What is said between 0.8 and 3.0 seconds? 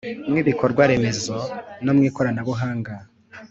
remezo, no mu ikoranabuhanga